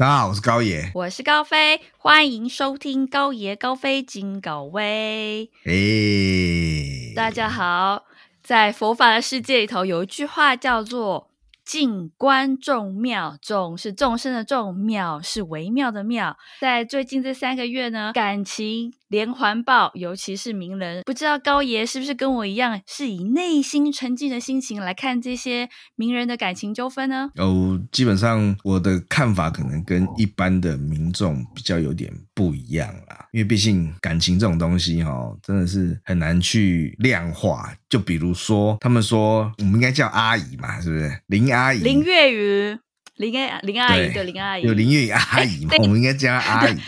[0.00, 5.50] 大家好，我是高爷，我是高飞，欢迎收听高爷高飞金高威。
[5.66, 8.04] 哎，大家好，
[8.42, 11.28] 在佛法的世界里头，有一句话叫做。
[11.62, 16.36] 静观众妙，众是众生的众，妙是微妙的妙。
[16.58, 27.28] 在最近这三个月呢，感情连环报，尤其是名人，不知道高爷是不是跟我一样，是以内心沉静的心情来看这些名人的感情纠纷呢？
[27.34, 37.74] 哦，基本上我的看法可能跟一般的民众比较有点不一样啦，因为毕竟感情这种东西哈、哦，真的是很难去量化。
[37.88, 41.82] 就比如说，他们说我们应该叫阿姨嘛，是不是林阿姨？
[41.82, 42.78] 林月雨，
[43.16, 45.74] 林阿林阿姨的林阿姨，有林月雨阿姨嘛？
[45.80, 46.78] 我们应该叫阿姨。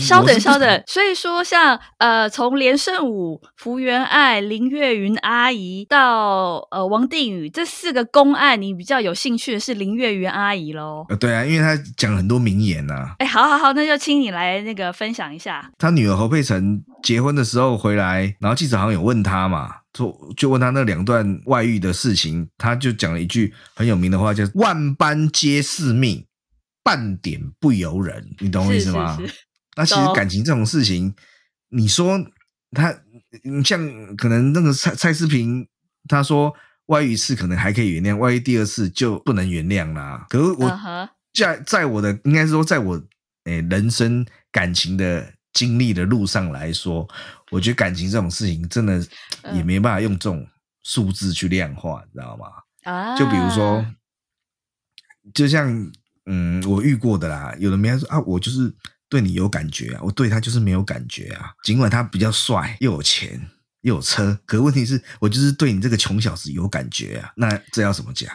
[0.00, 0.82] 稍等，稍等。
[0.86, 11.06] 所以说像，像呃，从连胜武、福原爱、林月云阿姨到呃王定宇这四个公案，你比较有兴趣的是林月云阿姨喽？
[11.08, 13.14] 呃，对啊，因为她讲了很多名言呐、啊。
[13.18, 15.70] 哎，好好好，那就请你来那个分享一下。
[15.78, 26.24] 他女儿侯佩岑结婚的时候回来，然后记者好像有问她嘛，就就问他那两段外遇的事情，他就讲了一句很有名的话，叫“万般皆是命，
[26.82, 29.16] 半点不由人”，你懂我意思吗？
[29.18, 29.38] 是是是
[29.76, 31.14] 那其实感情这种事情，
[31.70, 32.18] 你说
[32.70, 32.94] 他，
[33.42, 35.66] 你像可能那个蔡蔡思平，
[36.08, 36.54] 他说
[36.86, 40.26] 外遇一次可能还可以原谅，外遇第二次就不能原谅啦。
[40.28, 40.68] 可是我
[41.32, 43.00] 在在我的应该说，在我
[43.44, 47.08] 诶人生感情的经历的路上来说，
[47.50, 49.04] 我觉得感情这种事情真的
[49.52, 50.46] 也没办法用这种
[50.84, 52.46] 数字去量化，你知道吗？
[52.84, 53.84] 啊，就比如说，
[55.32, 55.90] 就像
[56.26, 58.72] 嗯，我遇过的啦，有人没人说啊，我就是。
[59.08, 61.52] 对你有感觉啊，我对他就是没有感觉啊。
[61.64, 63.48] 尽管他比较帅，又有钱，
[63.82, 67.32] 又有车，可问题是我就是对你这个穷小子有感觉啊。
[67.36, 68.34] 那这要怎么讲？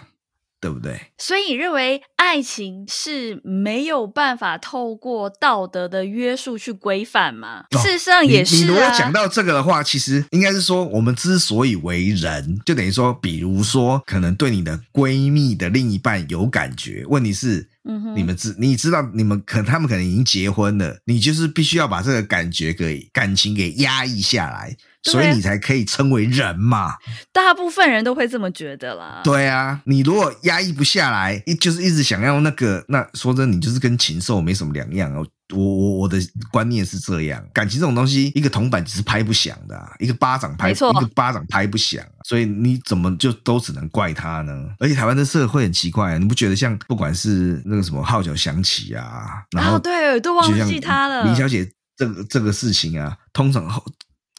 [0.59, 0.99] 对不对？
[1.17, 7.63] 所以你认为爱情是没有办法透过道德的约束去规范吗？
[7.75, 8.59] 哦、事实上也是、啊。
[8.59, 17.69] 你如果讲到这个的话，其实应该是说，我们之所以为人，就等于说，比如说，可能对你的闺蜜的另一半有感觉，问题是。
[17.85, 26.95] 嗯哼，你们知你知道你们可他们可能已经结婚了，你就是必须要把这个感觉给感情给压抑下来，所以你才可以称为人嘛。
[27.31, 29.21] 大部分人都会这么觉得啦。
[29.23, 35.25] 对啊，你如果压抑不下来，一就是一直想要那个，那说真的，你就是跟禽兽没什么两样哦。
[35.51, 36.19] 我我我的
[36.51, 44.53] 观念是这样，感情这种东西，一个铜板只是拍不响的，啊，一个巴掌拍，一个巴掌拍不响，所以你怎么就都只能怪他呢？
[44.77, 51.23] 而且台湾的社会很奇怪，啊，你不觉得像不管是那个什么号角响起啊，然后对，都忘记他了。
[51.23, 51.67] 林小姐
[51.97, 53.67] 这个这个事情啊，通常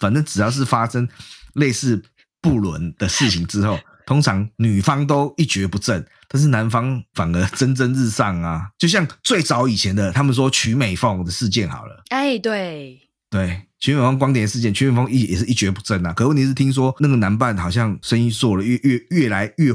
[0.00, 1.09] 反正只要是发生
[1.53, 2.03] 类似
[2.41, 3.78] 不伦的事情之后。
[4.06, 8.69] 通常女方都一蹶不振，但是男方反而蒸蒸日上啊！
[8.77, 13.00] 就像最早以前的他们说曲美凤的事件好了，哎，对
[13.31, 16.12] 对，曲美凤光碟事件，曲美凤一也是一蹶不振啊。
[16.12, 19.72] 可问题是，听说那个男伴好像生意做了越越越来越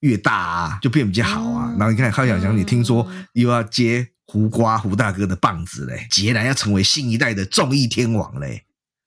[0.00, 1.68] 越大啊，就变比较好啊。
[1.70, 8.62] 嗯、然后你看康小强，你听说又要接胡瓜胡大哥的棒子嘞，孑然要成为新一代的综艺天王嘞。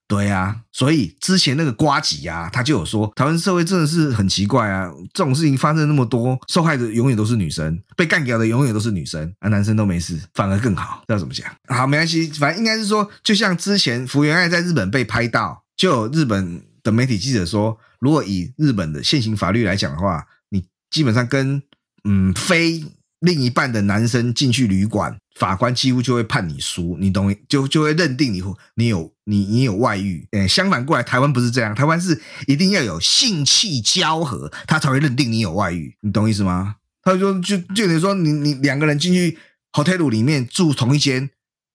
[0.10, 11.48] 对啊，所以之前那个瓜吉啊，他就有说，台湾社会真的是很奇怪啊，这种事情发生那么多，受害者永远都是女生，被干掉的永远都是女生，啊，男生都没事，反而更好，这要怎么讲？
[11.68, 21.62] 好，没关系，反正应该是说，就像之前福原爱在日本被拍到，就有日本的媒体记者说，如果以日本的现行法律来讲的话，你基本上跟
[22.04, 22.84] 嗯非。
[23.20, 27.36] 另一半的男生进去旅馆，法官几乎就会判你输，你懂？
[27.48, 28.42] 就就会认定你
[28.76, 30.28] 你有你你有外遇。
[30.32, 36.78] 诶，相反过来，台湾不是这样，台湾是一定要有性器交合，他才会认定你有外遇，你懂意思吗？
[37.02, 39.38] 他就就就等于说你你两个人进去
[39.74, 41.30] hotel 里面住同一间，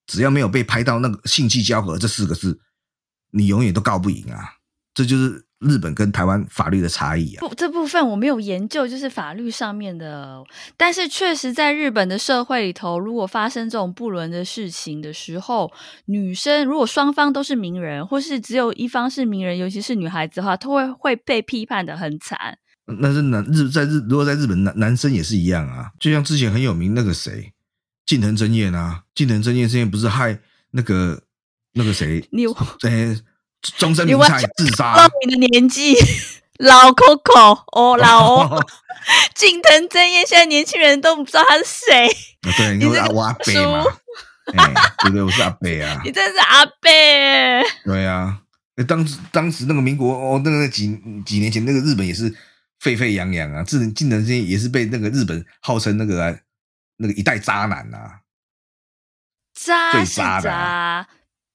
[0.07, 2.59] 只要没有被拍到那个性器交合这四个字，
[3.31, 4.53] 你永远都告不赢啊！
[4.95, 5.45] 这就是。
[5.59, 10.43] 日本跟台湾法律的差异啊，不，这部分我没有研究，就是法律上面的。
[10.77, 15.71] 但是确实在日本的社会里头，如果发生这种不伦的事情的时候，
[16.07, 22.59] 女生如果双方都是名人，或是只有一方是名人，尤其是女孩子的话，都会会被批判的很惨。
[22.99, 27.53] 那是男日在日，如果在日本男男生也是一样啊，就像之前很有名那个谁，
[28.05, 30.37] 近藤真彦啊，近藤真彦之前不是害
[30.71, 31.23] 那个
[31.73, 32.43] 那个谁，你
[32.79, 33.19] 在。
[33.77, 35.95] 终身名菜自杀，你的年纪
[36.59, 38.65] 老 Coco 哦 老哦，
[39.33, 42.09] 近藤真彦现在年轻人都不知道他是谁。
[42.57, 43.83] 对，你是我阿伯嘛？
[44.55, 46.01] 哎，对对，我是阿伯啊。
[46.05, 46.81] 你真是阿伯。
[47.83, 48.39] 对啊，
[48.87, 50.87] 当时当时那个民国哦，那个几
[51.25, 52.33] 几年前那个日本也是
[52.79, 56.39] 沸沸扬扬啊，近近藤真彦也是被那个日本号称那个
[56.97, 58.21] 那个一代渣男啊，
[59.53, 61.07] 渣最渣的、啊。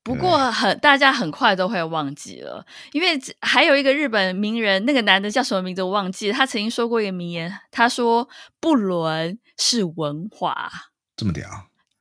[0.02, 8.28] 不过很大家很快都会忘记了，因为还有一个日本名人，那个男的叫什么名字我忘记了，他曾经说过一个名言，他说
[8.60, 10.70] 不伦是文化，
[11.16, 11.46] 这么屌，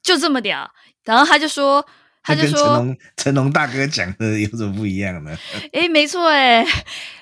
[0.02, 0.72] 就这么屌。
[1.04, 1.86] 然后他就说，
[2.24, 5.36] 他就说成龙成龙大哥讲的有什么不一样呢？
[5.74, 6.66] 诶，没错诶，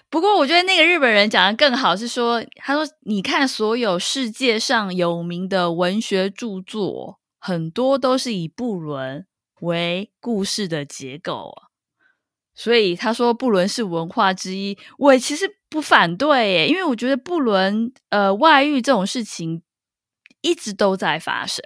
[0.10, 9.26] 不过我觉得那个日本人讲的更好，是说他说你看所有世界上有名的文学著作，很多都是以不伦。
[9.62, 11.54] 为故事的结构，
[12.54, 19.64] 所以他说布伦是文化之一，我其实不反对耶，因为我觉得布伦呃外遇这种事情
[20.42, 21.64] 一直都在发生，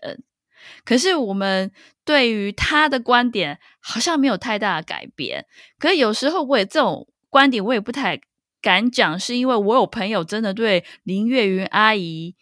[0.86, 1.72] 可是我们
[2.06, 5.46] 对于他的观点好像没有太大的改变。
[5.78, 8.22] 可是有时候我也这种观点我也不太
[8.62, 12.36] 敢讲，是因为我有朋友真的对林月云阿姨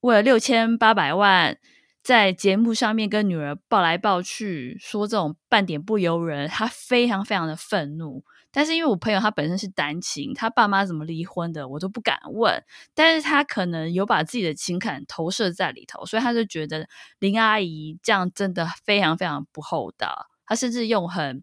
[0.00, 1.58] 为了六千八百万。
[2.06, 8.22] 在节目上面跟女儿抱来抱去，说这种半点不由人，他非常非常的愤怒。
[8.52, 12.62] 但是因为我朋友他本身是单亲，他爸妈怎么离婚的，我都不敢问。
[12.94, 16.86] 但是他可能有把自己的情感投射在里头，所以他就觉得
[17.18, 20.28] 林阿姨这样真的非常非常不厚道。
[20.46, 21.42] 他甚至用很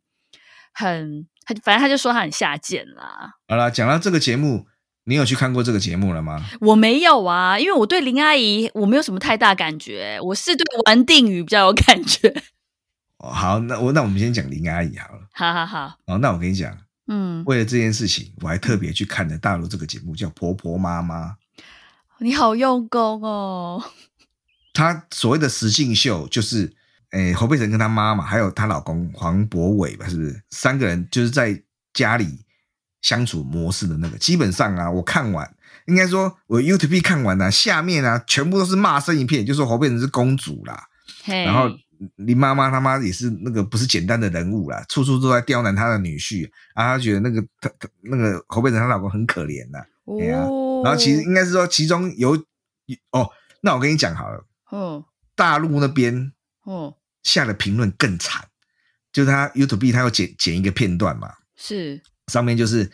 [0.73, 3.33] 很他反正他就说他很下贱啦。
[3.49, 4.67] 好了，讲到这个节目。
[5.05, 6.45] 你有去看过这个节目了吗？
[6.61, 12.33] 我没有啊，因为我对林阿姨我没有什么太大感觉，我是对王定宇比较有感觉。
[13.17, 15.27] 哦，好，那我那我们先讲林阿姨好了。
[15.33, 15.97] 好好好。
[16.05, 16.77] 哦，那我跟你讲，
[17.07, 21.27] 嗯，为了这件事情，我还特别去看了大陆这个节目，叫《婆婆妈妈》。
[22.19, 23.83] 你好用功哦。
[24.73, 26.73] 她所谓的实境秀，就是，
[27.11, 30.41] 诶、欸，侯佩岑跟她妈妈，还有她老公黄博伟吧，是不是？
[30.49, 31.61] 三个人就是在
[31.93, 32.39] 家里。
[33.03, 35.55] 相处模式的那个，基本上啊，我看完，
[35.85, 40.83] 应该说我 YouTube 看完了，啊，下面啊全部都是骂声一片，就说侯佩岑是公主啦.
[41.25, 41.69] 然后
[42.15, 47.69] 林妈妈他妈也是那个不是简单的人物啦，处处都在刁难她的女婿，啊，她觉得那个他
[48.01, 50.85] 那个侯佩岑她老公很可怜呐，对啊，oh.
[50.85, 52.31] 然后其实应该是说其中有
[53.11, 53.29] 哦，
[53.61, 55.03] 那我跟你讲好了，嗯，oh.
[55.35, 56.31] 大陆那边
[56.63, 58.49] 哦下的评论更惨，oh.
[59.11, 62.01] 就是他 YouTube 他要剪剪一个片段嘛，是。
[62.31, 62.89] 上面就是，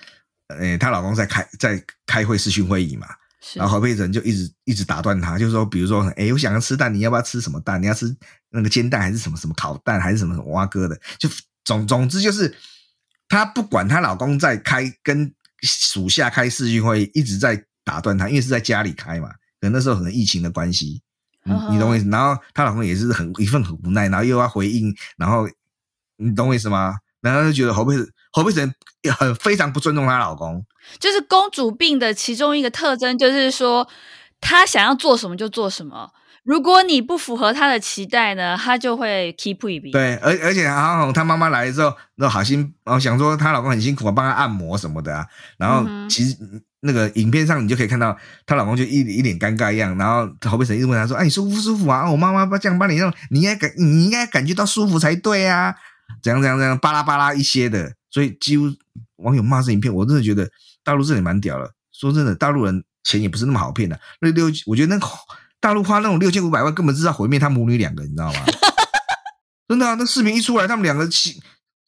[0.48, 3.08] 呃，她老公在开在开会视讯会议嘛，
[3.54, 7.82] 然后侯佩岑就一直一直打断他，就是说，比如说，哎，我想要吃蛋，你要不要吃什么蛋？
[7.82, 8.16] 你要吃
[8.50, 11.00] 那个煎蛋还是什么什么烤蛋还是什么什么挖哥的？
[11.18, 11.30] 就
[11.64, 12.56] 总总之就是，
[13.28, 15.32] 她不管她老公在开跟
[15.62, 21.02] 属下开视讯会议，一直在打断她，因为是在家里开嘛，可能那时候可能疫情的关系，
[21.46, 21.74] 嗯，uh huh.
[21.74, 22.10] 你懂我意思？
[22.10, 25.48] 然后她老公也是很一份很无奈，然后又要回应，然后
[26.18, 26.96] 你懂我意思吗？
[27.22, 28.10] 然后就觉得侯佩岑。
[28.40, 30.66] 侯佩岑也很非常不尊重她老公，
[30.98, 33.88] 就是公主病的其中一个特征，就是说
[34.40, 36.10] 她想要做什么就做什么。
[36.46, 39.92] 如果你不符合她的期待呢，她就会 keep 一笔。
[39.92, 45.26] 对，而而且好好，她妈妈来了之后，那好心，然后想说她老公很辛苦啊，帮她按摩什么的啊。
[45.58, 46.36] 然后其实
[46.80, 49.96] 那个影片上你就可以看到她老公就一一脸尴尬一样。
[49.98, 52.10] 然后侯佩岑一直问她说：“哎，你舒服不舒服啊？
[52.10, 55.76] 我妈妈这样帮你弄，你应该感你应该感觉到舒服才对啊。”
[56.24, 57.94] 怎样怎样怎样，巴拉巴拉一些的。
[58.12, 58.66] 所以几乎
[59.18, 60.50] 网友骂这影片，我真的觉得
[60.84, 61.72] 大陆这里蛮屌了。
[61.92, 64.00] 说真的，大陆人钱也不是那么好骗的。
[64.22, 65.02] 那六，我觉得那
[65.60, 68.40] 大陆花那种六千五百万，根本是要毁灭他母女两个，你知道吗？
[69.68, 71.40] 真的啊，那视频一出来，他们两个形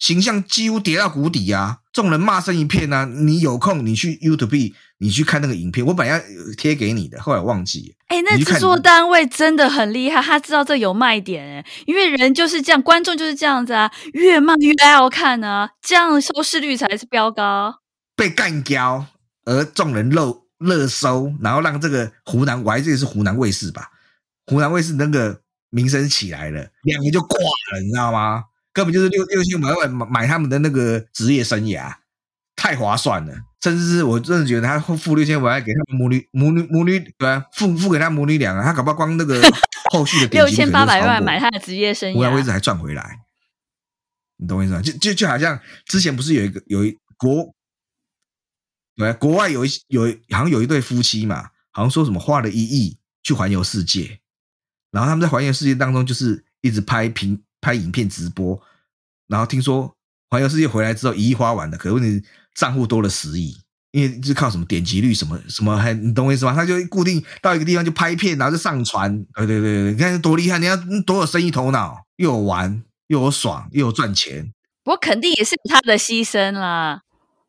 [0.02, 1.78] 形象几乎跌到谷底啊！
[1.94, 3.06] 众人骂声一片啊！
[3.06, 4.74] 你有空你去 YouTube。
[4.98, 6.24] 你去看那个影片，我本来要
[6.56, 7.96] 贴给你的，后来忘记。
[8.06, 17.80] 哎、欸，那制作单位真的很厉害，他知道这有卖点哎，因为人就是这样，观众就是这样子啊，越骂越要看啊，这样收视率才是飙高。
[18.16, 19.08] 被干掉，
[19.46, 23.90] 而众人热热搜，然后让这个湖南，我还记得是湖南卫视吧，
[24.46, 25.42] 湖南卫视那个
[25.72, 27.40] 名声起来了，两个就挂
[27.74, 28.44] 了，你知道吗？
[28.74, 31.96] 根本就是六六千五百万买买他们的那个职业生涯。
[32.54, 37.44] 太划算了，甚至是我真的觉得他付六千五百万给他母女母女母女对吧？
[37.54, 39.42] 付付给他母女俩啊，他搞不好光那个
[39.90, 43.22] 后续的 六千八百万买他的职业生涯，湖南卫视还赚回来，
[44.38, 44.82] 你懂我意思吗？
[44.82, 47.52] 就就就好像之前不是有一个有一国
[48.96, 54.20] 对国外有一有好像有一对夫妻嘛，好像说什么花了一亿去环游世界，
[54.92, 58.60] 然后他们在环游世界当中就是一直拍屏拍影片直播，
[59.28, 59.96] 然后听说
[60.30, 62.28] 环游世界回来之后一亿花完了，可问题。
[62.54, 63.56] 账户多了十亿，
[63.92, 66.54] 因为是靠什么点击率什么什么，还你懂我意思吗？
[66.54, 69.24] 他就固定到一个地方就拍片，然后就上传。
[69.36, 70.60] 对对对对，你看多厉害！
[70.60, 74.52] 你看多有生意头脑，又有玩，又有爽，又有赚钱。
[74.84, 77.04] 我肯定也是他的牺牲啦。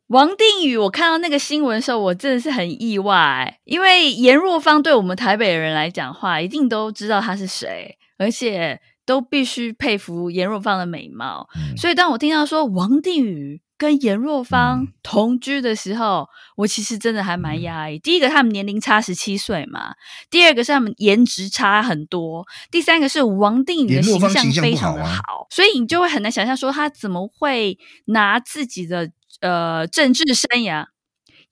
[0.07, 11.49] 王定宇，我看到那个新闻的时候，我真的是很意外，因为颜若芳对我们台北人来讲话，一定都知道他是谁，而且都必须佩服颜若芳的美貌。
[11.55, 17.99] 嗯、所以当我听到说王定宇跟颜若芳同居的时候，嗯、我其实真的还蛮压抑。
[17.99, 19.95] 第一个，他们年龄差十七岁嘛；
[20.31, 29.11] 第二个是他们颜值差很多；第三个是王定宇的形象非常的好，好啊、所以你就会很难想象说他怎么会拿自己的。
[29.41, 30.85] 呃，政治生涯，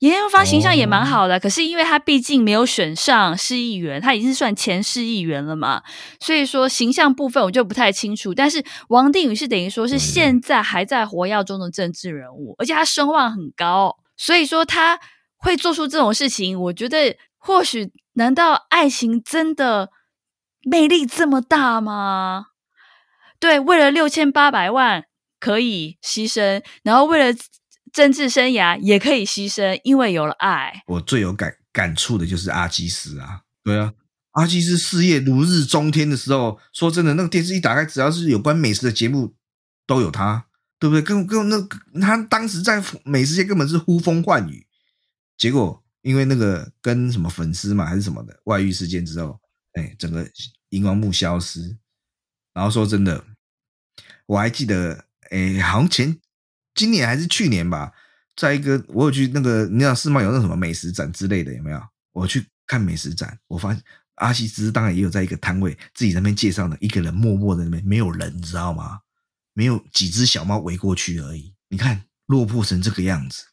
[0.01, 5.83] 颜若芳形象也蛮好的，哦、可是因为他毕竟没有选上市议员，他已经是算前市议员了嘛，
[6.19, 8.33] 所以说形象部分我就不太清楚。
[8.33, 14.99] 但是王定宇是等于说是现在还在活跃中的政治人物，而且他声望很高，所以说他
[15.37, 19.91] 会做出这种事情，我觉得或许难道爱情真的
[20.63, 22.47] 魅力这么大吗？
[23.39, 25.03] 对，为了六千八百万
[25.39, 27.37] 可以牺牲，然后为了。
[27.91, 30.83] 政治生涯也可以牺牲，因为有了爱。
[30.87, 33.93] 我最有感感触的就是阿基斯啊，对啊，
[34.31, 39.35] 阿基斯事业如日中天的时候，说真的，那个电视一打开，只要是有关美食的节目，
[39.85, 40.45] 都有他，
[40.79, 41.01] 对不对？
[41.01, 41.61] 跟跟那
[41.99, 44.65] 他当时在美食界根本是呼风唤雨，
[45.37, 49.39] 结果因为那个跟什么粉丝嘛还是什么的外遇事件之后，
[49.73, 50.25] 哎，整个
[50.69, 51.77] 荧光幕消失。
[52.53, 53.23] 然后说真的，
[54.25, 56.17] 我还记得，哎，好像前。
[56.75, 57.91] 今年还是去年吧，
[58.35, 61.81] 在一个我有去那个，你知道世贸有那什么美食展之类的有没有？
[62.13, 63.83] 我去看美食展，我发现
[64.15, 68.99] 阿西斯当然也有在一个摊位自己在那边介绍的，一个人默默的那边没有人，你知道吗？
[69.53, 71.53] 没有几只小猫围过去而已。
[71.69, 73.43] 你看落魄成这个样子，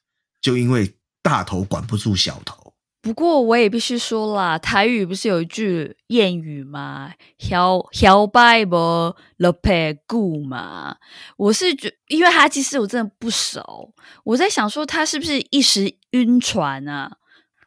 [0.41, 2.68] 就因为大头管不住小头。
[3.01, 7.13] 不过我也必须说啦，台语不是有一句谚语吗？
[7.51, 9.73] 摇摇摆无落魄
[10.09, 10.97] 久嘛。
[11.37, 17.17] 我是觉，因为他其实我真的不熟，我在想说他是不是一时晕船啊？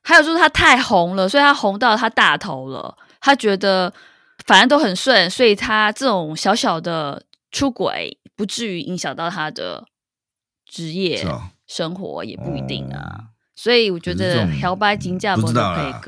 [0.03, 3.93] 还有说他太红了，所以他红到他大头了，他觉得
[4.45, 9.85] 反正都很顺，所以他这种小小的出轨不至于影响到他的
[10.65, 11.25] 职业
[11.67, 13.30] 生活，也不一定啊。
[13.61, 16.01] 所以我觉得漂白金价不知道啊，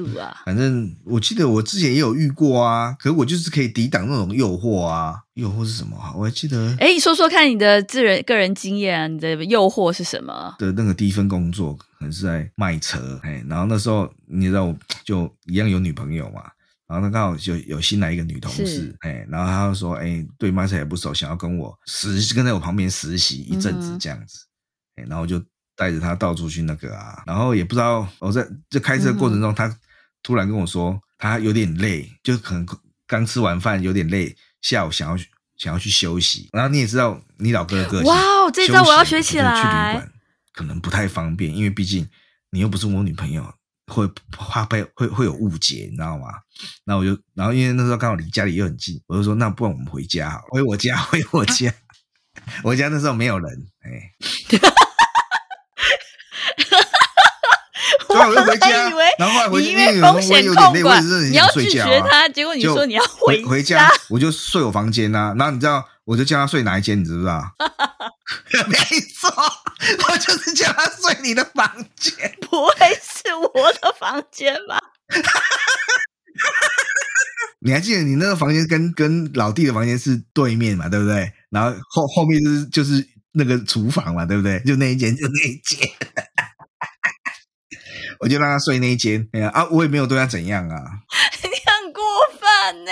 [0.44, 5.20] 反正我记得我之前也有遇过啊，可是我就是可以抵挡那种诱惑啊。
[5.36, 5.96] 诱惑是什么？
[6.18, 10.56] 我还记得，哎，说说看你的自人个人经验啊，你的诱惑是什么？
[10.58, 16.42] 的那个第一份工作可能是在卖车，哎，然后那时候你知道，我就一样有女朋友嘛，
[16.88, 24.40] 然后他刚好就有新来一个女同事，哎是，然后他就说，哎，对卖车也不熟，想要跟我实跟在我旁边实习一阵子这样子，
[24.96, 25.40] 哎、然后就。
[25.84, 29.78] 带着他到处去那个啊，然后也不知道我在这开车过程中，他
[30.22, 32.66] 突然跟我说他有点累，就可能
[33.06, 35.18] 刚吃完饭有点累，下午想要
[35.58, 36.48] 想要去休息。
[36.54, 39.54] 然后你也知道你老哥的个性，哇哦，这招我要学起来。
[39.56, 40.12] 去旅馆
[40.54, 42.08] 可能不太方便，因为毕竟
[42.52, 43.44] 你又不是我女朋友，
[43.88, 46.28] 会怕被会会有误解，你知道吗？
[46.86, 54.80] 那我就然后因为那时候刚好离家里又很近，我就说那不然我们回家好了，回我家，回我家，啊、 我家那时候没有人，哎。
[58.14, 58.54] 我还
[58.90, 65.34] 以为，然后后来因为风险控管，你要拒绝他，结果你说你要回回家，我就睡我房间呐。
[65.38, 67.44] 然后你知道，我就叫他睡哪一间，你知不知道？
[68.68, 68.78] 没
[69.16, 69.32] 错，
[70.10, 74.80] 我就是叫他睡你的房间，不会是我的房间吧？
[77.66, 80.90] 你还记得你那个房间跟跟老弟的房间是对面嘛？
[80.90, 81.32] 对不对？
[81.50, 84.26] 然后后后面就是就是那个厨房嘛？
[84.26, 84.60] 对不对？
[84.66, 85.80] 就那一间，就那一间。
[88.24, 90.82] 我就让他睡那一间，哎呀啊，我也没有对他怎样啊。
[91.44, 92.02] 你很过
[92.40, 92.92] 分呢。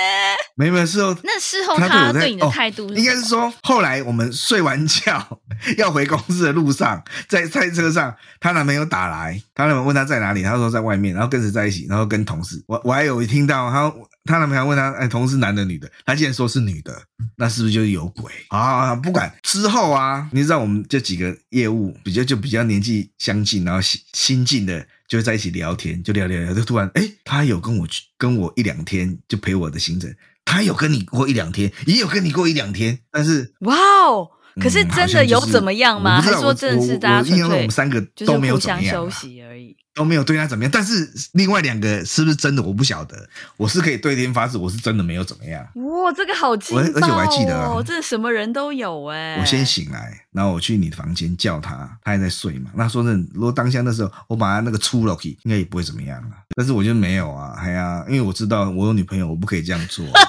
[0.56, 5.40] 没有没有，事后那事后他对你的态度、哦，应该是说后来我们睡完觉
[5.78, 12.62] 要回公司的路上，在在车上，她男朋友打来，她男朋友问她在哪里，她说在外面，然后跟谁在一起，然后跟同事。
[12.68, 13.92] 我我还有听到她
[14.26, 17.02] 她男朋友问她，哎，同事男的女的，她竟然说是女的，
[17.38, 18.94] 那是不是就是有鬼啊？
[18.94, 24.86] 不管之后啊，你知道我们这几个业务比较就比较年纪相近，然后新新进的。
[25.12, 30.16] 就在一起聊天，就聊聊聊，就突然，哎，他有跟我去跟我一两天，就陪我的行程。
[30.46, 36.22] 他有跟你过一两天，也有跟你过一两天，但是，哇哦，可是真的有怎么样吗？
[36.22, 39.76] 还是说真的是大家纯粹我们三个都没有怎么样，休息而已。
[39.94, 43.28] 都没有对他怎么样，但是另外两个是不是真的我不晓得。
[43.58, 45.62] 我是可以对天发誓，我是真的没有怎么样。
[45.76, 46.92] 哇，这个好劲爆哦！
[46.96, 49.38] 而且我还记得哦，这什么人都有哎。
[49.38, 51.72] 我先醒来，然后我去你的房间叫他，
[52.06, 52.72] 他还在睡嘛。
[52.74, 56.40] 那说真的，如果当下那时候我把他那个出了去，应该也不会怎么样啊。
[56.56, 60.22] 但是我觉得没有啊，哎呀，因为我知道我有女朋友，我不可以这样做啊。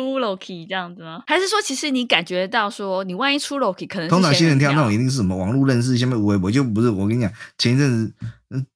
[0.00, 1.22] 出 Loki 这样子吗？
[1.26, 6.88] 还是说，其实你感觉到说，你万一出 Loki，，可能通常新人跳那种一定是什么网络认识，下面我我就不是。
[6.88, 8.14] 我跟你讲，前一阵子，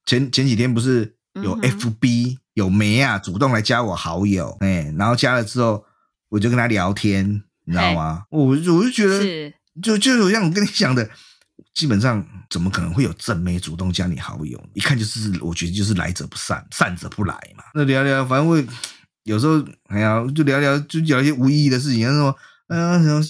[0.05, 5.83] 前前几天不是有 FB、嗯、有梅啊主动来加我好友，哎，然后加了之后，
[6.29, 8.23] 我就跟他聊天，你知道吗？
[8.29, 11.09] 我我就觉得，是就就有像我跟你讲的。
[11.73, 14.61] 基本上怎么可能会有正妹主动加你好友？
[14.73, 17.65] 一看就是，我觉得就是来者不善，善者不来嘛。
[17.73, 18.65] 那聊聊，反正会
[19.25, 22.07] 有时候哎呀，就聊聊，就聊一些无意义的事情。
[22.07, 22.35] 他说
[22.69, 23.21] ：“嗯、呃，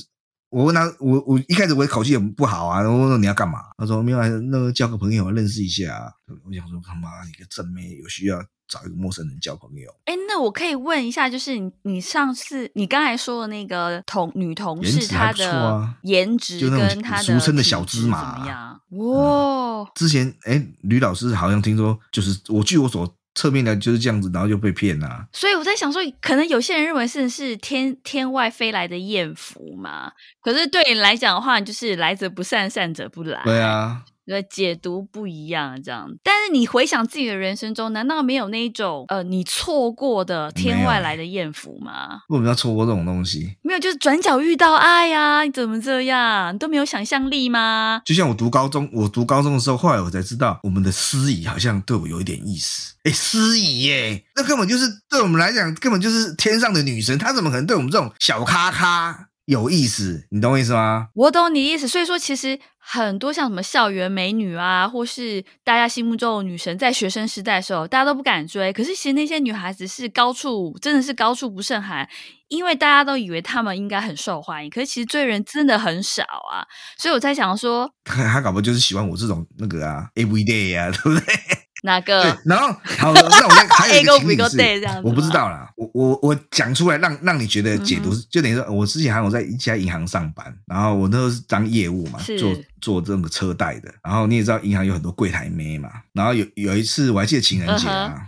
[0.49, 2.79] 我问他，我我一开始我的口气也不好啊。
[2.87, 3.59] 我说你要干嘛？
[3.77, 6.13] 他说没有，那个交个朋友认识一下。
[6.45, 9.87] 我想说，他妈一个正妹有需要。”找一个陌生人交朋友。
[10.05, 18.81] 哎，那我可以问一下，就是你，你上次你刚才说的那个同女同事，她的颜值跟她的俗称的小芝麻怎么样？
[18.89, 19.87] 哇、嗯！
[19.93, 25.25] 之前哎，吕老师好像听说，就是我据我所侧面的就是这样子，然后就被骗啦、啊。
[25.31, 30.11] 所以我在想说，可能有些人认为是是天天外飞来的艳福嘛？
[30.41, 33.41] 可是对你来讲的话，就是来者不善，善者不来。
[33.43, 34.03] 对啊。
[34.25, 36.09] 对，解读不一样，这样。
[36.23, 42.21] 但是你回想自己的人生中，难道没有那一种呃，你错过的天外来的艳福吗？
[42.29, 43.55] 为什么要错过这种东西？
[43.61, 45.43] 没有，就是转角遇到爱呀、啊！
[45.43, 46.53] 你怎么这样？
[46.53, 48.01] 你都没有想象力吗？
[48.03, 52.95] 就像我读高中，我读高中的时候，后来我才知道，我们的司仪好像对我有一点意思。
[53.03, 59.29] 哎，司仪耶，那根本就是对我们来讲，根本就是天上的女神，她怎么可能对我们这种小咖咖？
[59.45, 61.09] 有意思，你懂我意思吗？
[61.13, 61.87] 我懂你意思。
[61.87, 68.73] 所以说，其实很多像什么校园美女啊，或是大家心目中的女神，在学生时代的时候，大家都不敢追。
[68.73, 72.09] 可是，其实那些女孩子是高处，真的是高处不胜寒，
[72.47, 74.69] 因为大家都以为她们应该很受欢迎。
[74.71, 76.65] 可是，其实追人真的很少啊。
[76.97, 81.35] 所以我在想说，他他搞不就是喜欢我这种那个啊，everyday 啊，对不对？
[81.83, 82.35] 哪个？
[82.45, 82.67] 然后
[82.97, 85.69] 好了，那我还有一个 情景是，我不知道啦。
[85.75, 93.93] 我我我讲出来让让你觉得解读，嗯、就等于说，我之前还有在一家银行上班，然后我那时候是当业务嘛，做做这个车贷的。
[94.01, 95.89] 然后你也知道，银行有很多柜台妹嘛。
[96.13, 98.25] 然后有有一次我还记得情人节啊，嗯、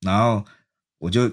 [0.00, 0.44] 然后
[0.98, 1.30] 我就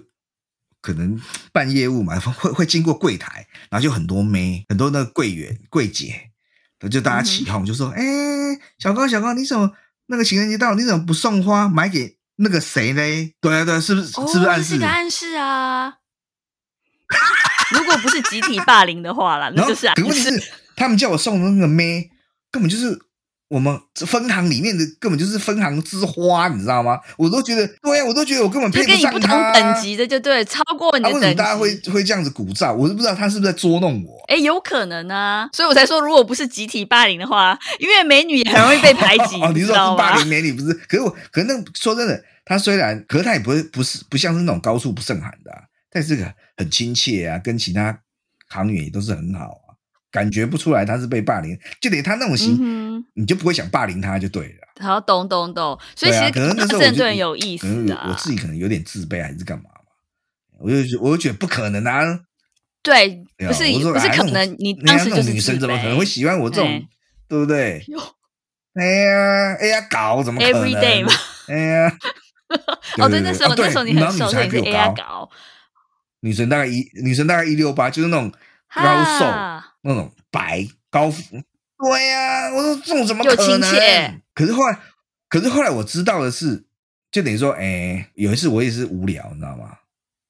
[0.82, 1.20] 可能
[1.52, 6.30] 办业务嘛，会会经过柜台，然后就很多妹，很多那个柜员柜姐，
[6.92, 9.72] 就大家起哄，就说：“哎、嗯，小高小高，你怎么？”
[10.10, 13.34] 那个情人节到，你怎么不送花买给那个谁嘞？
[13.40, 14.20] 对啊，对啊，是不是？
[14.20, 14.74] 哦、是不是暗示？
[14.74, 15.94] 是个暗示啊！
[17.72, 20.04] 如果不是集体霸凌的话啦，那就是暗示。
[20.04, 22.10] 问题是，他们叫我送的那个妹，
[22.52, 23.00] 根本就是。
[23.50, 27.00] 我们分行里面的根本就是分行之花，你知道吗？
[27.18, 29.12] 我都觉得，对呀、啊，我都觉得我根本配不上他。
[29.12, 31.26] 跟你不同等级的就对，超过你的等级。
[31.26, 32.76] 啊、为什么大家会会这样子鼓噪？
[32.76, 34.24] 我都不知道他是不是在捉弄我。
[34.28, 39.42] 哎，有可能啊，所以我才说，如果不是集体霸凌的话，因为美女也很容易被排挤。
[39.42, 40.72] 哦，你说是霸凌美女不是？
[40.88, 48.00] 可是我，可是那说真的，他虽然，可是他也不会不是不像是那种高处不胜寒的、啊，但是个很亲切啊，跟其他
[48.48, 49.69] 行员也都是很好啊。
[50.12, 54.86] 感觉不出来他是被霸凌，就得他那种型，嗯、你就不会想霸凌他就对了。
[54.86, 55.78] 好，懂懂懂。
[55.96, 59.82] 所以其实、啊、可能那时候我就有意思、啊、我自己可能有点自卑还是干嘛嘛，
[60.60, 62.22] 我就我就觉得不可能啊。
[62.82, 66.88] 对，不是不是可能，你当时就是女生怎么可能会喜欢我这种，欸、
[67.28, 67.84] 对不对？
[68.76, 71.12] 哎呀，哎呀，搞怎么可能？Every day 嘛。
[71.50, 71.98] 哎呀，
[72.98, 75.30] 哦对，那时候那时候你很瘦，所以是 A 呀搞。
[76.22, 78.32] 女生大概一，女生大概一六八，就是那种
[78.74, 79.26] 高瘦。
[79.82, 84.22] 那种白高富，对呀、啊，我说这种怎么可能？
[84.34, 84.80] 可是后来，
[85.30, 86.66] 可是后来我知道的是，
[87.12, 89.78] 就等于说，哎，有一次我也是无聊，你知道吗？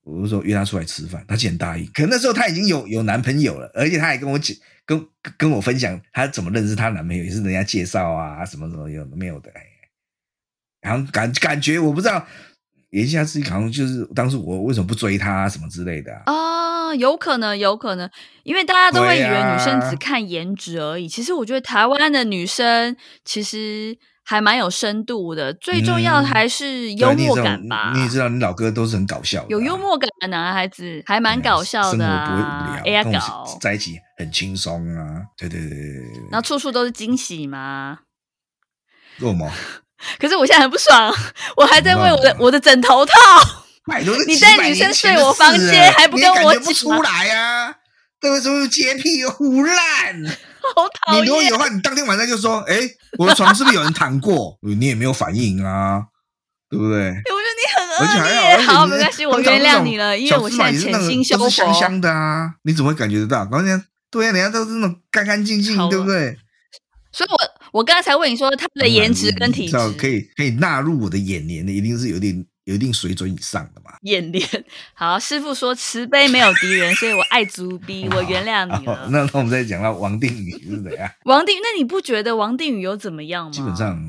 [0.04, 1.86] 我就说约她出来吃饭，她竟然答应。
[1.94, 5.08] 可那时候她已经有有男朋友了，而且她还跟我讲，跟
[5.38, 9.52] 跟我分享她怎么认识她男朋友，也是人家介绍啊，什么什么有没有的。
[10.82, 12.26] 然后感感觉我不知道。
[12.92, 16.34] 言下之意好像就是当时我为什么不追她什么之类的啊？
[16.98, 18.10] 有可能，有可能，
[18.44, 21.08] 因为大家都会以为女生只看颜值而已。
[21.08, 27.92] 其实我觉得台湾的女生其实还蛮有深度的，最重要的还是幽默感吧。
[27.96, 35.24] 你也知道，你老哥都是很搞笑的，有幽默感的男孩子还蛮搞笑的，生活不会无聊，哎呀，搞在一起很轻松啊。
[35.38, 38.00] 对对对对对，然后处处都是惊喜吗？
[39.18, 39.52] 做吗？
[40.18, 41.14] 可是我现在很不爽，
[41.58, 43.14] 我还在为我的我的枕头套。
[44.28, 46.64] 你带女生睡我房间还不跟我讲？
[46.64, 47.76] 不出来呀？
[48.22, 48.68] 对不对？
[48.68, 49.76] 洁癖胡烂，
[50.76, 51.24] 好讨厌！
[51.24, 52.76] 你如果有话，你当天晚上就说：“哎，
[53.18, 56.04] 我的床是不是有人躺过？”你也没有反应啊，
[56.70, 57.00] 对不对？
[57.00, 58.68] 我觉得你很恶劣。
[58.68, 61.50] 好，没关系，我原谅你了，因为我现在潜心修佛。
[61.50, 63.46] 香香的啊，你怎么会感觉得到？
[63.46, 66.38] 关键对啊，人家都是那种干干净净，对不对？
[67.12, 67.38] 所以我。
[67.72, 73.92] 我刚才问你说他的颜值跟体质，可以可以纳入我的眼帘的，一定是有点有一定水准以上的嘛。
[74.04, 74.48] 演练
[74.94, 79.08] 好，师傅说慈悲没有敌人，所以我爱足逼， 我原谅你了。
[79.10, 81.10] 那那我们再讲到王定宇是怎样？
[81.26, 83.52] 王定，那你不觉得王定宇有怎么样吗？
[83.52, 84.00] 基本上，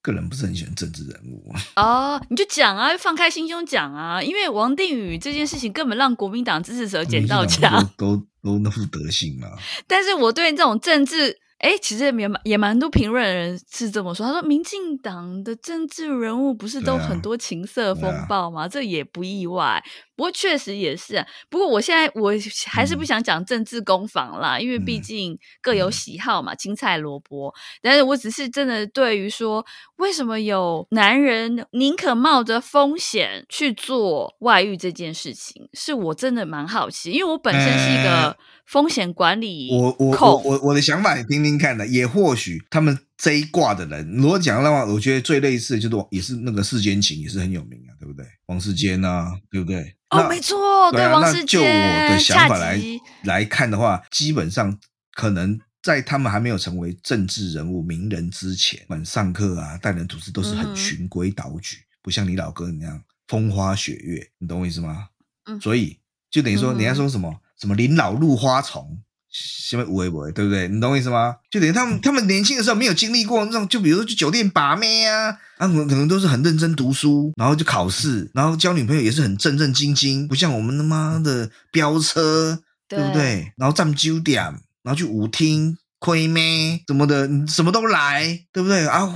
[0.00, 1.52] 个人不是很喜欢政治人物。
[1.74, 9.48] 哦，你就讲啊，放开心胸讲啊，因为王定宇这件事情根本让国民党支持者捡到枪，都都，都那副德行嘛。
[9.88, 11.36] 但是我对这种政治。
[11.62, 14.26] 哎，其实也蛮也蛮多评论的人是这么说。
[14.26, 18.62] 他说，民进党的政治人物不是都很多情色风暴吗？
[18.62, 19.80] 啊啊、这也不意外。
[20.16, 21.26] 不过确实也是啊。
[21.48, 22.32] 不过我现在我
[22.66, 27.54] 还是不想讲政治攻防啦，嗯、因为毕竟各有喜好嘛，嗯、青菜萝卜。
[27.80, 29.64] 但是我只是真的对于说，
[29.98, 38.30] 为什么有男人宁可冒着风险去做外遇这件事情，是我真的蛮好奇，因为我本身是一个。
[38.30, 48.26] 嗯风险管理，我我我我我的想法，也听听看的，也或许他们这一挂的人，如果讲的话，我觉得最类似的就是也是那个世间情，也是很有名啊，对不对？
[48.46, 49.94] 王世坚啊，对不对？
[50.10, 50.56] 哦，没错，
[50.92, 51.46] 对，王世坚。
[51.46, 52.80] 就我的想法来
[53.24, 54.78] 来看的话，基本上
[55.14, 65.08] 可能在他们还没有成为政治人物、名人之前，管上课啊、待人处事都是很循规蹈矩，嗯、不像你老哥那样风花雪月，你懂我意思吗？
[65.46, 65.98] 嗯，所以
[66.30, 67.40] 就等于说，人家说什么？
[67.58, 69.00] 什么临老入花丛，
[69.32, 70.68] 什么无为不为，对不对？
[70.68, 71.36] 你懂我意思吗？
[71.50, 83.52] 就等于他们，他们年轻的时候没有经历过那种，就比如说去酒店把妹啊，他们可能都是很认真读书，然后就考试，然后交女朋友也是很正正经经，不像我们他妈的飙车，对，对不对？
[83.56, 84.42] 然后占酒点，
[84.82, 88.86] 然后去舞厅亏妹什么的，什么都来，对不对？
[88.86, 89.10] 啊，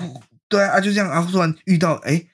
[0.49, 2.25] 对啊，就这样啊，突然遇到，哎，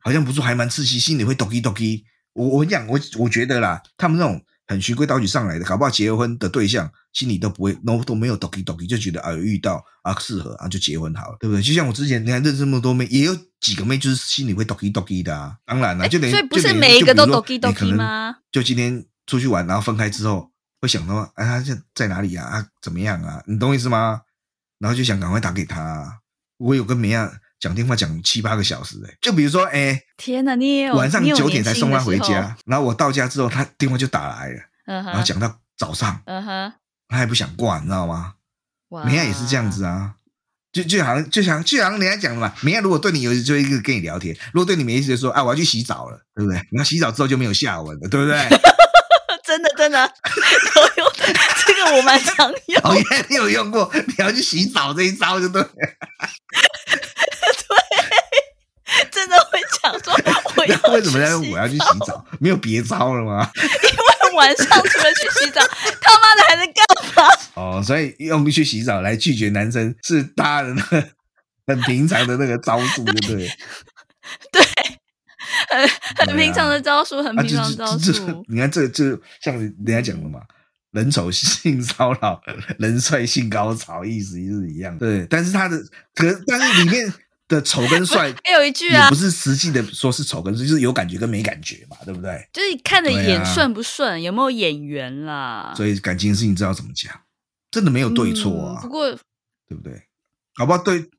[0.00, 2.02] 好像不是，还蛮刺激，心里会 doki doki。
[2.34, 4.42] 我我讲，我我觉得啦，他们那种。
[4.70, 11.60] 很循规蹈矩上来的，搞不好结婚的对象心里都不会，都都没有 doki doki，就觉得啊有遇到啊适合啊就结婚好了，对不对？
[11.60, 15.56] 就像我之前你看认识那么多妹，也有几个妹就是心里会 doki doki 的啊。
[15.66, 18.36] 当然了，就等于、欸、所以不是每一个都 doki doki 吗？
[18.52, 22.44] 就今天出去玩，然后分开之后会想到，哎，他在在哪里呀？
[22.44, 23.42] 啊，怎么样啊？
[23.48, 24.20] 你懂我意思吗？
[24.78, 26.20] 然后就想赶快打给他。
[26.58, 27.32] 我有个妹啊。
[27.60, 38.34] 讲电话讲七八个小时哎，就比如说哎，天哪，你也有晚上九点才送他回家，然后我到家之后，他电话就打来了，然后讲到早上，他还不想挂，你知道吗？
[39.04, 40.14] 人家也是这样子啊，
[40.72, 46.56] 就就好像就像就好像人家讲的嘛，人家如果对你有意思，就一个跟你聊天；如果对你没意思，就说哎，我要去洗澡了，对不对？
[46.72, 48.48] 然后洗澡之后就没有下文了，对不对？
[49.44, 51.12] 真 的真的，有用，
[51.66, 52.80] 这个我蛮常用。
[52.84, 55.60] 哦，原来你有用过，你要去洗澡这一招就对。
[59.10, 60.12] 真的会讲说
[60.56, 62.24] 我要， 为什么要用我要去洗澡？
[62.40, 63.50] 没有别招了吗？
[63.54, 65.60] 因为晚上除了去洗澡，
[66.00, 67.28] 他妈的还能干嘛？
[67.54, 70.76] 哦，所以用去洗澡来拒绝男生是大人
[71.66, 73.48] 很平常的那个招数，对不对？
[74.52, 74.62] 对，
[75.68, 75.88] 很
[76.26, 78.44] 很平常的招数，很平常的招数。
[78.48, 80.40] 你看，这就像人家讲的嘛，
[80.92, 82.40] 人丑性骚扰，
[82.78, 84.98] 人帅性高潮，意思是一样。
[84.98, 85.78] 对，但是他的
[86.14, 87.12] 可但是里面。
[87.50, 92.48] 的丑跟 帅，还有一句啊，不是实际的说是丑跟帅，就是有感觉跟没感觉嘛，对不对？
[92.52, 95.74] 就是看的眼顺不顺，有没有眼缘啦。
[95.76, 97.12] 所以感情的事情知道怎么讲，
[97.70, 98.80] 真的没有对错啊。
[98.80, 100.00] 不过，对不对？
[100.54, 100.78] 好不好？
[100.82, 101.10] 对。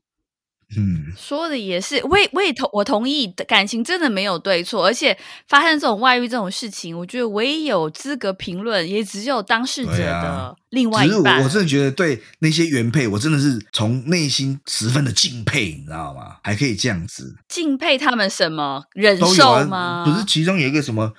[0.76, 5.16] 嗯， 说的也是，我也我也同我同意，感情真的没有对错，而且
[5.48, 11.38] 发生这种外遇这种事情，我觉得唯一有资格评论，也只有当事者的另外一半。
[11.38, 16.36] 啊、我真的觉得对那些原配，我真的是从内心十分的敬佩，你知道吗？
[16.42, 20.04] 还可以这样子敬佩他们什么忍受吗、啊？
[20.04, 21.12] 不是，其中有一个什么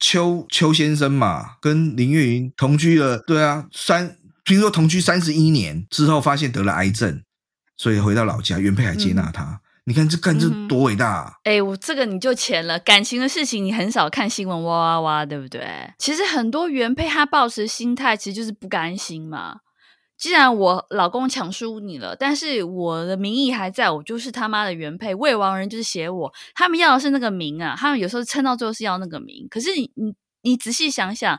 [0.00, 7.22] 邱邱先生嘛，跟林月云同居了，对啊，三听说同居三十一年之后，发现得了癌症。
[7.76, 9.42] 所以回到老家，原配还接纳他。
[9.42, 11.32] 嗯、你看这干这多伟大啊！
[11.44, 12.78] 哎、欸，我这个你就钱了。
[12.78, 15.62] 感情的事情你很少看新闻，哇哇哇，对不对？
[15.98, 19.58] 其实很多原配他抱持心态其实就是不甘心嘛。
[20.16, 26.32] 既然我老公抢输你了，但是我的名义还在，我就是他妈的原配，未亡人就是写我。
[26.54, 29.46] 他们要的是那个名啊，他们有时候撑到最后是要那个名。
[29.50, 31.38] 可是你你你仔细想想。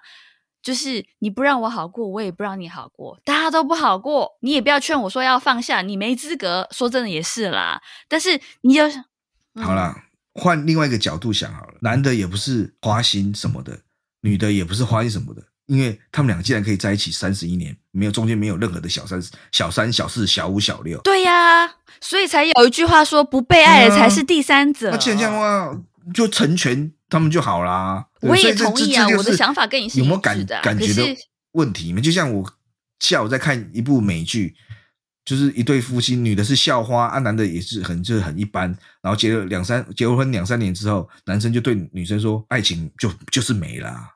[0.62, 4.38] 就是你不让我好过，我也不让你好过，大家都不好过。
[4.41, 6.67] 你也不要劝我说要放下，你没资格。
[6.72, 7.82] 说真的也是啦。
[8.08, 8.88] 但是你就、
[9.56, 9.96] 嗯、好了，
[10.34, 13.80] 换另外一个角度想好了，男的也不是花心什么的，
[14.22, 21.00] 女的也不是花心什么的，因为他们俩既然可以在一起三十一年，没有中间没有任何的小三、小三、小四、小五、小六。
[21.02, 24.91] 对呀、啊，所以才有一句话说，不被爱的才是第三者。
[24.91, 25.82] 那既然这样的话，
[26.13, 28.06] 就成全他们就好啦。
[28.22, 30.00] 我也同意啊，我的想法跟你是。
[30.00, 31.15] 有没有感感觉的
[31.52, 32.02] 问题嘛？
[32.02, 32.54] 就像我
[33.00, 34.56] 下午在看一部美剧，
[35.24, 38.67] 就是一对夫妻，女的是校花，啊，男的也是很就是很一般。
[39.02, 44.15] 然后结了两三结婚两三年之后，男生就对女生说：“爱情就就是没啦，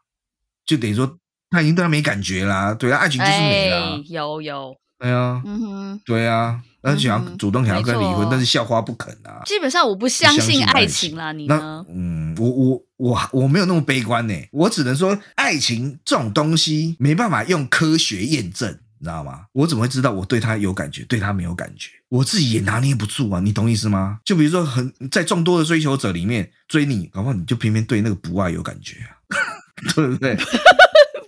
[0.65, 1.17] 就等于说
[1.49, 3.95] 他已经对他没感觉啦。”对啊，爱情就是没了。
[3.97, 9.41] 欸、有有，对啊，嗯哼，对啊，而且想要主动想要跟离婚，嗯、但是校花不肯啊。
[9.45, 11.85] 基本上我不相信爱情啦，你呢？
[11.89, 18.77] 嗯，我我我我没有那么悲观呢，我只能说爱情这种东西没办法用科学验证。
[18.99, 19.45] 你知道吗？
[19.53, 21.89] 我怎么会知道我对他有感觉，对他没有感觉？
[22.09, 23.39] 我自己也拿捏不住啊！
[23.39, 24.19] 你懂意思吗？
[24.23, 29.09] 就比如说很，很在众多的追求者里面追你，搞不好你就偏偏对那个不爱有感觉啊，
[29.95, 30.37] 对不对？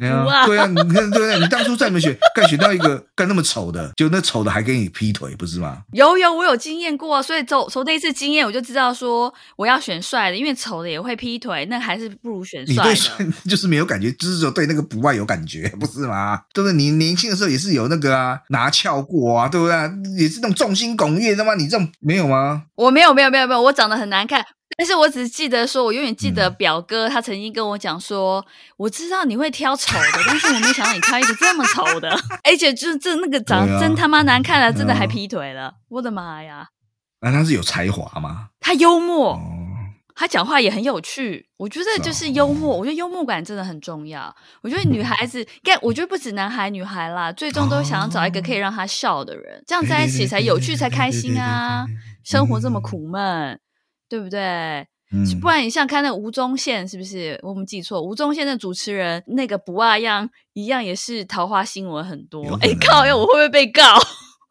[0.09, 1.39] 对啊，对啊，你看，对不对？
[1.39, 5.79] 你当初再没选，干选到一个干那么丑的，就那丑的还给你劈腿，不是吗？
[5.93, 12.81] 有有，我有经验过，所以从从那一次经验，我就知道说我要选帅的，因为丑的也会劈腿，那还是不如选帅的。
[12.83, 13.13] 你对帅
[13.49, 16.41] 就是没有感觉，就是说对那个不外有感觉，不是吗？
[16.53, 16.73] 对不对？
[16.73, 19.75] 你年轻的时候也是有那个啊，拿翘过啊，对不对？
[20.17, 21.55] 也是那种众星拱月的吗？
[21.55, 22.63] 你这种没有吗？
[22.75, 24.45] 我没有，没有，没有，没有，我长得很难看。
[24.77, 28.45] 但是我只是记得说，我永远记得表哥他曾经跟我讲说，嗯、
[28.77, 32.09] 我知道你会挑丑的，但是我没想到你挑一个这么丑的，
[32.43, 36.67] 而且就是这那个长得真他妈难看了，啊、真的还劈腿了，啊、我的妈呀！
[37.21, 38.49] 那、啊、他是有才华吗？
[38.59, 39.39] 他幽默，哦、
[40.15, 44.35] 他讲话也很有趣，我觉得就是幽默，哦、我觉得幽默感真的很重要。
[44.61, 51.85] 我觉得女孩子，该我觉得不止男孩女孩啦，最终都想要找一个可以让他笑的人，哦、这样在一起才有趣才开心啊！
[52.23, 53.59] 生活这么苦闷。
[54.13, 54.39] 对不对？
[55.11, 57.99] 嗯，不然你像看那个吴宗宪，是不是我们记错？
[57.99, 62.43] 吴宗宪的主持人那个不二样一样也是桃花新闻很多。
[62.61, 63.07] 哎靠！
[63.07, 63.81] 要我会不会被告？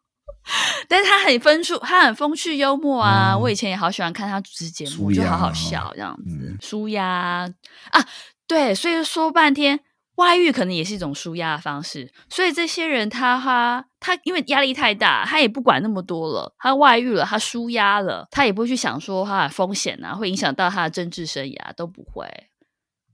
[0.89, 3.31] 但是他很风趣，他很风趣幽默啊！
[3.33, 7.55] 嗯，我以前也好喜欢看他主持节目，就好好笑这样子，舒压，嗯，
[7.91, 8.05] 啊！
[8.45, 9.79] 对，所以说半天。
[10.15, 16.53] 外遇可能也是一种舒压的方式，所以这些人他他他因为压力太大，他也不管那么多了。
[16.59, 22.27] 他外遇了，他舒压了，他也不会去想说他的风险啊，会影响到他的政治生涯，都不会。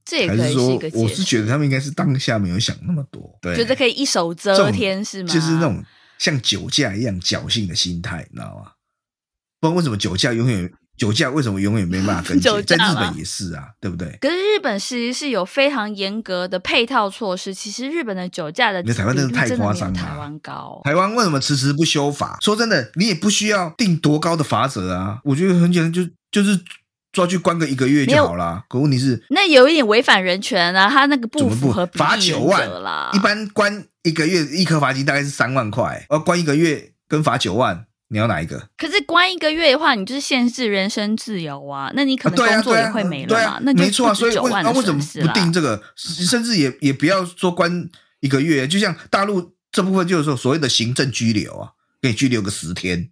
[0.03, 0.89] 这也可以是一个。
[0.93, 5.33] 我是觉得他们应该是当下没有想那么多，对，觉得可以一手遮天是吗？
[5.33, 5.83] 就是那种
[6.17, 8.71] 像酒驾一样侥幸的心态，你知道吗？
[9.61, 10.71] 不然为什么酒驾永远？
[10.99, 12.51] 酒驾为什么永远没办法跟进？
[12.67, 14.17] 在日本也是啊，对不对？
[14.19, 17.53] 可是日本其实是有非常严格的配套措施。
[17.53, 19.99] 其实日本的酒驾的，台湾真的太夸张了。
[19.99, 22.37] 台湾高，台湾为什么迟迟不修法？
[22.41, 25.19] 说真的，你也不需要定多高的罚则啊。
[25.23, 26.59] 我觉得很简单，就就是
[27.13, 28.63] 抓去关个一个月就好了。
[28.67, 30.89] 可问题是，那有一点违反人权啊。
[30.89, 33.09] 他那个不符合罚九万啦。
[33.13, 37.85] 一般关一个月一颗罚金大概是三万块，而关一个月跟罚九万。
[38.11, 38.69] 你要哪一个？
[38.75, 41.91] 可是关一个月的话，你就是限制人身自由啊！
[41.95, 43.35] 那你可能工作也会没了嘛？
[43.35, 44.13] 对啊，那没错啊。
[44.13, 45.81] 所以为那为什么不定这个？
[45.95, 47.87] 甚至也也不要说关
[48.19, 53.11] 一个月，就像大陆这部分就是说所谓的行政拘留啊，给你拘留个十天。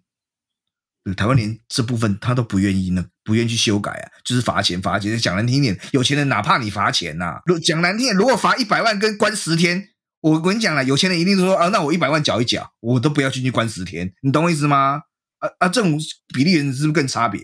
[1.16, 5.16] 台湾连这部分他都不愿意呢，不愿意去修改啊，就是罚钱罚钱。
[5.16, 7.40] 讲难听点，有钱人哪怕你罚钱呐？
[7.46, 9.90] 如讲难听点，如果罚一百万跟关十天。
[10.20, 15.02] 我跟你讲了，有钱人一定说啊，那我一百万缴一缴，我都不要进去关十天，你懂我意思吗？
[15.38, 15.98] 啊啊，这种
[16.34, 17.40] 比例人是不是更差别？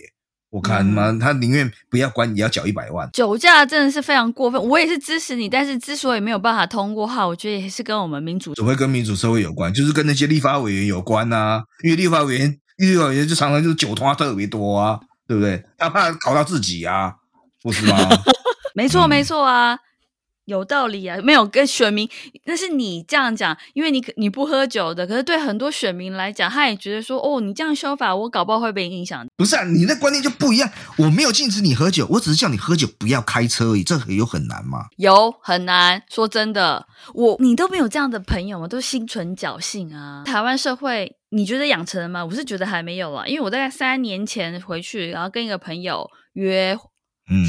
[0.51, 3.11] 我看嘛，嗯、他宁愿不要关，也要缴一百万。
[3.13, 9.73] 酒驾真的是非常过分，我也是支持你，但是之所以没有办法通过哈，我觉得也是跟我们民主，怎么会跟民主社会有关？
[9.75, 15.61] 就是跟那些立法委员有关啊，因为立法委员，立法委员就常常就是酒托特别多啊，对不对？
[15.77, 17.15] 他怕考到自己啊，
[17.63, 17.97] 不是吗？
[18.75, 19.79] 没错，没错啊。
[20.47, 22.09] 有道理啊，没有跟选民，
[22.45, 29.27] 那是你这样讲，因为你你不喝酒的，可是对很多选民来讲，他也觉得说，哦，你这样修法，我搞不好会被影响。
[29.37, 30.71] 不是啊，你那观念就不一样。
[30.99, 34.87] 我没有禁止你喝酒，我只是叫你喝酒不要开车而已，这有很难吗？
[34.97, 36.03] 有很难。
[36.11, 38.69] 说真的，我你都没有这样的朋友吗？
[38.69, 40.23] 都心存侥幸啊。
[40.27, 42.25] 台湾社会，你觉得养成了吗？
[42.25, 46.79] 我是觉得还没有啊，因为我大概三年前回去，然后跟一个朋友约。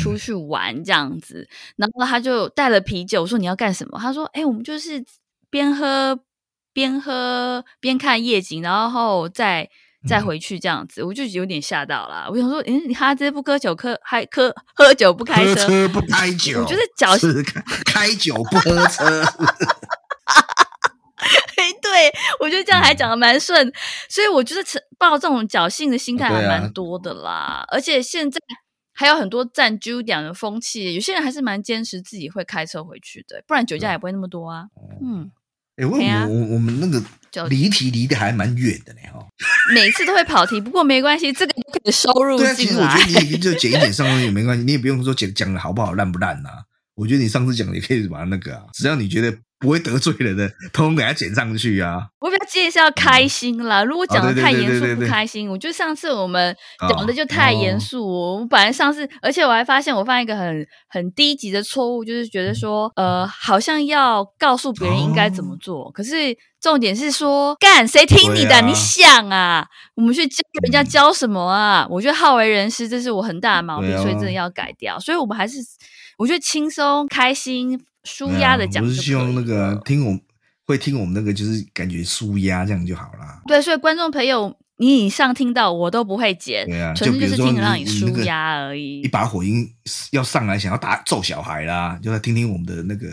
[0.02, 4.00] 出去玩这样子，然后他就带了啤酒，我说你要干什么？
[4.00, 5.04] 他说：“哎、欸，我们就是
[5.50, 6.18] 边喝
[6.72, 9.70] 边喝边看夜景，然后再
[10.08, 17.44] 再回去这样子。”我就有点吓到了，我想说：“嗯，他这不喝酒，喝还喝喝酒不开车，喝车不开酒，我觉得侥幸
[17.86, 19.24] 开酒不喝车。
[21.58, 23.72] ”哎，对我觉得这样还讲的蛮顺，
[24.08, 24.62] 所以我觉得
[24.98, 28.40] 抱这种侥幸的心态还蛮多的啦，而且现在。
[28.96, 34.68] 还有很多占优点的风气，有些人还是蛮坚持自己会开车回去的，不然酒驾也不会那么多啊。
[35.04, 35.30] 嗯，
[35.76, 37.04] 哎，为什么我我们那个
[37.50, 39.02] 离题离的还蛮远的呢？
[39.14, 39.20] 哈，
[39.76, 42.54] 每次都会跑题，不过没关系，这个可以收入进来。
[42.54, 46.64] 对啊，其实我觉得你也就剪一点上去也没关系，你也不用说剪讲的好不好烂不烂呐、啊。
[46.96, 49.38] 我觉得你上次讲的也可以把它那个啊，只要你觉得。
[49.66, 52.08] 不会得罪人的， 通通给他剪上去啊。
[52.20, 56.56] 我比较介意是要开心啦，嗯、如果讲的太严肃不开心，哦、我觉得上次我们
[56.88, 58.02] 讲的就太严肃。
[58.06, 68.56] 哦、我本来上次，而且我还发现我犯一个很很低级的错误，就是觉得说，呃，好像要告诉别人应该怎么做，哦、可是重点是说，干谁听你的？
[68.56, 71.84] 啊、你想啊，我们去教人家教什么啊？
[71.84, 75.00] 嗯、我觉得好为人师，这是我很大的毛病，哦、所以真的要改掉。
[75.00, 75.58] 所以我们还是，
[76.18, 77.84] 我觉得轻松开心。
[78.06, 80.18] 舒压的讲，我是希望那个听我
[80.66, 83.42] 会听我们那个，就是感觉舒压这样就好啦。
[83.46, 89.02] 对，所以观众朋友，你以上听到我都不会剪，对啊，纯粹就是听让你舒压而已。
[89.02, 89.68] 一把火音
[90.12, 93.10] 要上来，想要打揍小孩啦，就来听听我们的那个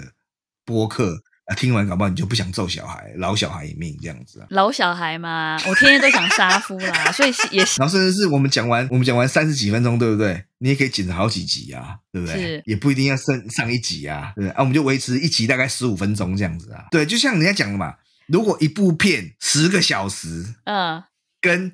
[0.65, 1.19] 播客。
[1.47, 4.47] 啊，听完搞不好你就不想揍小孩，老小孩一命这样子啊？
[4.51, 7.81] 饶小孩嘛，我天天都想杀夫啦，所以也是。
[7.81, 10.45] 然后甚至是我们讲完，我们讲完三十几分钟，对不对？
[10.59, 12.37] 你也可以剪成好几集啊，对不对？
[12.37, 14.51] 是，也不一定要上上一集啊，对不对？
[14.51, 16.85] 啊，我们就维持一集大概十五分钟这样子啊。
[16.93, 17.97] 对，就像人家讲的嘛，
[18.29, 21.03] 如果一部片十个小时，嗯，
[21.41, 21.73] 跟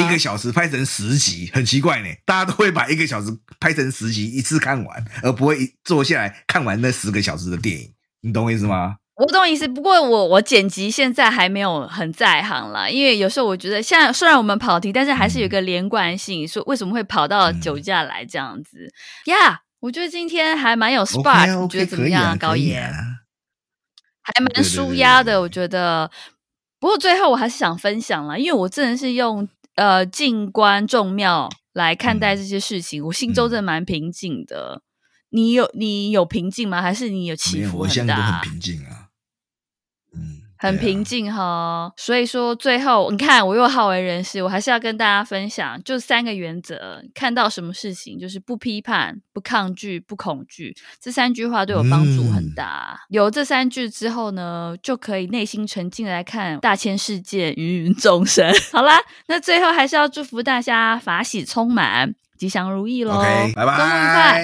[0.00, 3.28] 一个小时拍成十集，很奇怪呢，大家都会把一个小时
[3.60, 7.92] 拍成十集一次看完，而不会坐下来看完那十个小时的电影。
[8.26, 8.96] 你懂我意思吗？
[9.14, 18.92] 我懂意思，不过我我剪辑现在还没有很在行啦，因为有时候我觉得，像虽然我们跑题，但是还是有一个连贯性，说为什么会跑到酒驾来这样子
[19.26, 19.60] 呀？
[19.78, 22.76] 我觉得今天还蛮有 okay, 你觉得怎么样，啊、高野？
[22.78, 22.92] 啊、
[24.22, 26.10] 还蛮舒压的，我觉得。
[26.78, 34.82] 不过最后我还是想分享啦，因为我真的是用呃静观众妙来看待这些事情，嗯、我心中真的蛮平静的。
[35.30, 36.80] 你有你有平静吗？
[36.80, 37.78] 还是你有起伏很大？
[37.78, 39.08] 我现在都很平静啊，
[40.14, 41.42] 嗯，很平静哈。
[41.42, 50.74] 啊、所以说最后你看，我又好为人师，我还是要跟大家分享，就三个原则：看到什么事情，就是不批判、不抗拒、不恐惧。
[51.00, 52.98] 这三句话对我帮助很大。
[53.02, 58.50] 嗯、有这三句之后呢，就可以内心沉静来看大千世界、芸芸众生。
[58.72, 64.42] 好啦，那最后还是要祝福大家法喜充满、吉祥如意喽拜拜，周末愉快。